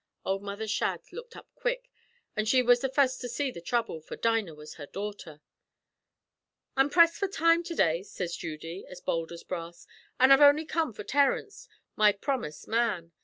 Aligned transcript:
Ould 0.25 0.41
Mother 0.41 0.67
Shadd 0.67 1.01
looked 1.11 1.35
up 1.35 1.47
quick, 1.53 1.91
an' 2.35 2.45
she 2.45 2.63
was 2.63 2.79
the 2.81 2.89
fust 2.89 3.21
to 3.21 3.29
see 3.29 3.51
the 3.51 3.61
throuble, 3.61 4.01
for 4.01 4.15
Dinah 4.15 4.55
was 4.55 4.73
her 4.73 4.87
daughter. 4.87 5.41
"'I'm 6.75 6.89
pressed 6.89 7.17
for 7.17 7.27
time 7.27 7.61
to 7.61 7.75
day,' 7.75 8.01
sez 8.01 8.35
Judy, 8.35 8.83
as 8.89 8.99
bould 8.99 9.31
as 9.31 9.43
brass; 9.43 9.85
'an' 10.19 10.31
I've 10.31 10.41
only 10.41 10.65
come 10.65 10.91
for 10.91 11.03
Terence 11.03 11.67
my 11.95 12.11
promust 12.13 12.67
man. 12.67 13.11